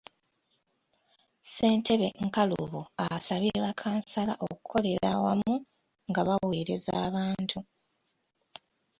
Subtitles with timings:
[1.43, 5.55] Ssentebe Nkalubo asabye bakkansala okukolera awamu
[6.09, 7.59] nga baweereza abantu.